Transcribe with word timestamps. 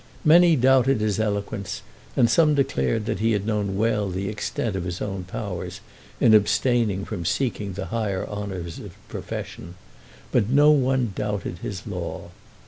Many 0.25 0.55
doubted 0.55 0.99
his 0.99 1.19
eloquence, 1.19 1.83
and 2.17 2.27
some 2.27 2.55
declared 2.55 3.05
that 3.05 3.19
he 3.19 3.33
had 3.33 3.45
known 3.45 3.77
well 3.77 4.09
the 4.09 4.29
extent 4.29 4.75
of 4.75 4.83
his 4.83 4.99
own 4.99 5.25
powers 5.25 5.79
in 6.19 6.33
abstaining 6.33 7.05
from 7.05 7.23
seeking 7.23 7.73
the 7.73 7.85
higher 7.93 8.27
honours 8.27 8.79
of 8.79 8.85
his 8.85 8.93
profession; 9.09 9.75
but 10.31 10.49
no 10.49 10.71
one 10.71 11.13
doubted 11.15 11.59
his 11.59 11.85
law. 11.85 12.31